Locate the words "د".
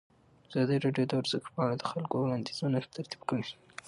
1.09-1.11, 1.77-1.83